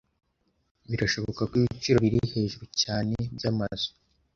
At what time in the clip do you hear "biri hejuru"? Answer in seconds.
2.03-2.65